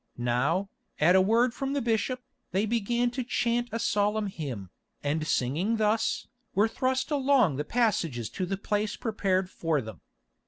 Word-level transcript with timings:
Now, 0.17 0.67
at 0.99 1.15
a 1.15 1.21
word 1.21 1.53
from 1.53 1.73
the 1.73 1.79
bishop, 1.81 2.21
they 2.53 2.65
began 2.65 3.11
to 3.11 3.23
chant 3.23 3.69
a 3.71 3.77
solemn 3.77 4.25
hymn, 4.25 4.71
and 5.03 5.27
singing 5.27 5.77
thus, 5.77 6.25
were 6.55 6.67
thrust 6.67 7.11
along 7.11 7.57
the 7.57 7.63
passages 7.65 8.27
to 8.31 8.47
the 8.47 8.57
place 8.57 8.95
prepared 8.95 9.47
for 9.51 9.79
them. 9.79 10.01